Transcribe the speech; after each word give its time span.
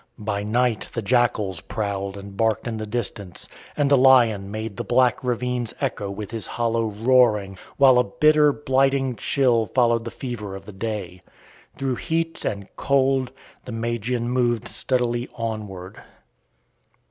By 0.17 0.41
night 0.41 0.89
the 0.93 1.03
jackals 1.03 1.61
prowled 1.61 2.17
and 2.17 2.35
barked 2.35 2.65
in 2.65 2.77
the 2.77 2.87
distance, 2.87 3.47
and 3.77 3.87
the 3.91 3.99
lion 3.99 4.49
made 4.49 4.75
the 4.75 4.83
black 4.83 5.23
ravines 5.23 5.75
echo 5.79 6.09
with 6.09 6.31
his 6.31 6.47
hollow 6.47 6.85
roaring, 6.87 7.59
while 7.77 7.99
a 7.99 8.03
bitter, 8.03 8.51
blighting 8.51 9.15
chill 9.15 9.67
followed 9.67 10.03
the 10.03 10.09
fever 10.09 10.55
of 10.55 10.65
the 10.65 10.71
day. 10.73 11.21
Through 11.77 11.97
heat 11.97 12.43
and 12.43 12.67
cold, 12.77 13.31
the 13.65 13.71
Magian 13.73 14.27
moved 14.27 14.67
steadily 14.67 15.29
onward. 15.35 16.01